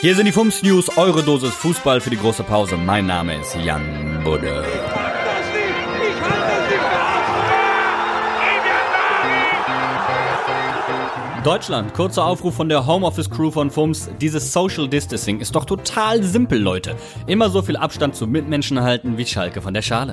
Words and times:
Hier 0.00 0.14
sind 0.14 0.26
die 0.26 0.32
Fums 0.32 0.62
News, 0.62 0.96
eure 0.96 1.24
Dosis 1.24 1.52
Fußball 1.54 2.00
für 2.00 2.10
die 2.10 2.16
große 2.16 2.44
Pause. 2.44 2.76
Mein 2.76 3.06
Name 3.06 3.34
ist 3.34 3.56
Jan 3.56 4.20
Budde. 4.22 4.64
Deutschland, 11.42 11.94
kurzer 11.94 12.24
Aufruf 12.24 12.54
von 12.54 12.68
der 12.68 12.86
Homeoffice 12.86 13.28
Crew 13.28 13.50
von 13.50 13.72
FUMS. 13.72 14.08
Dieses 14.20 14.52
Social 14.52 14.86
Distancing 14.86 15.40
ist 15.40 15.56
doch 15.56 15.64
total 15.64 16.22
simpel, 16.22 16.60
Leute. 16.60 16.94
Immer 17.26 17.50
so 17.50 17.60
viel 17.60 17.76
Abstand 17.76 18.14
zu 18.14 18.28
Mitmenschen 18.28 18.80
halten 18.80 19.18
wie 19.18 19.26
Schalke 19.26 19.60
von 19.60 19.74
der 19.74 19.82
Schale. 19.82 20.12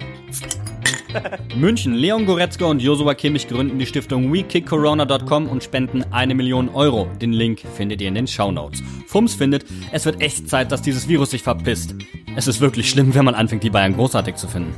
München, 1.56 1.94
Leon 1.94 2.26
Goretzka 2.26 2.66
und 2.66 2.82
Josua 2.82 3.14
Kimmich 3.14 3.48
gründen 3.48 3.80
die 3.80 3.86
Stiftung 3.86 4.32
WeKickCorona.com 4.32 5.48
und 5.48 5.64
spenden 5.64 6.04
eine 6.12 6.36
Million 6.36 6.70
Euro. 6.70 7.08
Den 7.22 7.34
Link 7.34 7.62
findet 7.76 8.02
ihr 8.02 8.08
in 8.08 8.16
den 8.16 8.28
Shownotes. 8.28 8.84
Fums 9.08 9.36
findet, 9.36 9.66
es 9.92 10.06
wird 10.06 10.22
echt 10.22 10.50
Zeit, 10.50 10.72
dass 10.72 10.82
dieses 10.82 11.08
Virus 11.08 11.32
sich 11.32 11.44
verpisst. 11.44 11.96
Es 12.36 12.48
ist 12.48 12.62
wirklich 12.62 12.90
schlimm, 12.90 13.14
wenn 13.16 13.26
man 13.26 13.36
anfängt, 13.36 13.64
die 13.64 13.70
Bayern 13.70 13.96
großartig 13.96 14.36
zu 14.36 14.48
finden. 14.48 14.74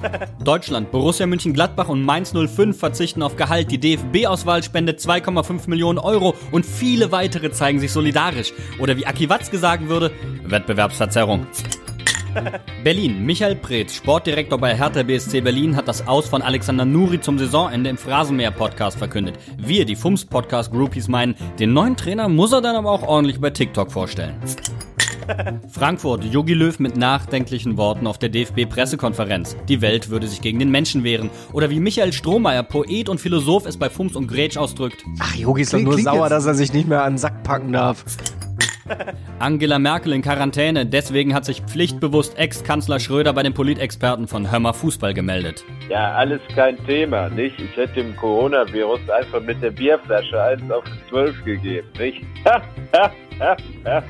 Deutschland, 0.44 0.90
Borussia 0.90 1.26
München-Gladbach 1.26 1.88
und 1.88 2.02
Mainz 2.02 2.32
05 2.32 2.78
verzichten 2.78 3.22
auf 3.22 3.36
Gehalt. 3.36 3.70
Die 3.70 3.78
DFB-Auswahl 3.78 4.62
spendet 4.62 5.00
2,5 5.00 5.68
Millionen 5.68 5.98
Euro 5.98 6.34
und 6.50 6.66
viele 6.66 7.12
weitere 7.12 7.50
zeigen 7.50 7.78
sich 7.78 7.92
solidarisch. 7.92 8.52
Oder 8.78 8.96
wie 8.96 9.06
Aki 9.06 9.28
Watzke 9.28 9.58
sagen 9.58 9.88
würde, 9.88 10.12
Wettbewerbsverzerrung. 10.44 11.46
Berlin. 12.84 13.24
Michael 13.24 13.56
Preetz, 13.56 13.94
Sportdirektor 13.94 14.58
bei 14.58 14.76
Hertha 14.76 15.02
BSC 15.02 15.40
Berlin, 15.40 15.76
hat 15.76 15.88
das 15.88 16.06
Aus 16.06 16.28
von 16.28 16.42
Alexander 16.42 16.84
Nuri 16.84 17.20
zum 17.20 17.38
Saisonende 17.38 17.90
im 17.90 17.96
Phrasenmäher-Podcast 17.96 18.98
verkündet. 18.98 19.38
Wir, 19.58 19.84
die 19.84 19.96
FUMS-Podcast-Groupies, 19.96 21.08
meinen, 21.08 21.34
den 21.58 21.72
neuen 21.72 21.96
Trainer 21.96 22.28
muss 22.28 22.52
er 22.52 22.60
dann 22.60 22.76
aber 22.76 22.90
auch 22.90 23.02
ordentlich 23.02 23.40
bei 23.40 23.50
TikTok 23.50 23.92
vorstellen. 23.92 24.34
Frankfurt, 25.68 26.24
Jogi 26.24 26.54
Löw 26.54 26.78
mit 26.78 26.96
nachdenklichen 26.96 27.76
Worten 27.76 28.06
auf 28.06 28.18
der 28.18 28.28
DFB-Pressekonferenz. 28.28 29.56
Die 29.68 29.80
Welt 29.80 30.10
würde 30.10 30.28
sich 30.28 30.40
gegen 30.40 30.58
den 30.58 30.70
Menschen 30.70 31.04
wehren. 31.04 31.30
Oder 31.52 31.70
wie 31.70 31.80
Michael 31.80 32.12
Strohmeier, 32.12 32.62
Poet 32.62 33.08
und 33.08 33.20
Philosoph, 33.20 33.66
es 33.66 33.76
bei 33.76 33.90
Fums 33.90 34.16
und 34.16 34.28
Gretsch 34.28 34.56
ausdrückt. 34.56 35.04
Ach, 35.18 35.34
Jogi 35.34 35.62
ist 35.62 35.72
doch 35.72 35.80
nur 35.80 35.98
sauer, 35.98 36.22
jetzt. 36.24 36.30
dass 36.30 36.46
er 36.46 36.54
sich 36.54 36.72
nicht 36.72 36.88
mehr 36.88 37.02
an 37.02 37.14
den 37.14 37.18
Sack 37.18 37.42
packen 37.42 37.72
darf. 37.72 38.04
Angela 39.38 39.78
Merkel 39.78 40.12
in 40.12 40.22
Quarantäne. 40.22 40.86
Deswegen 40.86 41.34
hat 41.34 41.44
sich 41.44 41.62
pflichtbewusst 41.62 42.38
Ex-Kanzler 42.38 43.00
Schröder 43.00 43.32
bei 43.32 43.42
den 43.42 43.54
Politexperten 43.54 44.28
von 44.28 44.50
Hörmer 44.50 44.74
Fußball 44.74 45.14
gemeldet. 45.14 45.64
Ja, 45.88 46.14
alles 46.14 46.40
kein 46.54 46.76
Thema, 46.86 47.28
nicht? 47.28 47.60
Ich 47.60 47.76
hätte 47.76 47.94
dem 47.94 48.16
Coronavirus 48.16 49.08
einfach 49.10 49.40
mit 49.40 49.62
der 49.62 49.70
Bierflasche 49.70 50.40
eins 50.42 50.70
auf 50.70 50.84
12 51.08 51.44
gegeben, 51.44 51.88
nicht? 51.98 52.22
Ha, 52.44 52.62
ha, 52.92 53.12
ha, 53.40 53.56
ha. 53.84 54.02